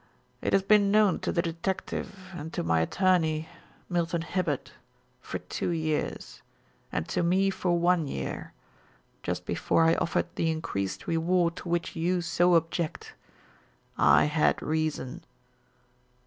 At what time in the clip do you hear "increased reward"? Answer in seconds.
10.49-11.55